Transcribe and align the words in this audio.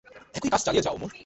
একই 0.35 0.49
কাজ 0.49 0.61
চালিয়ে 0.65 0.85
যাও, 0.85 0.93
অমর। 0.93 1.11